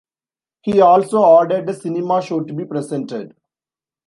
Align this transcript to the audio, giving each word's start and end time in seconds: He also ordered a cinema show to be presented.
He 0.63 0.81
also 0.81 1.19
ordered 1.23 1.69
a 1.69 1.75
cinema 1.75 2.23
show 2.23 2.39
to 2.39 2.53
be 2.55 2.65
presented. 2.65 3.35